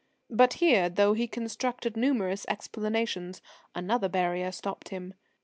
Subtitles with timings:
[0.31, 3.39] But here, though he constructed numerous explanations,
[3.75, 5.13] another barrier stopped him.